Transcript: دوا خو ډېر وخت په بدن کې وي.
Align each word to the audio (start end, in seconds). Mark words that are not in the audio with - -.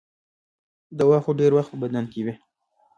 دوا 0.99 1.17
خو 1.23 1.29
ډېر 1.39 1.51
وخت 1.55 1.69
په 1.71 1.77
بدن 1.83 2.05
کې 2.11 2.19
وي. 2.25 2.35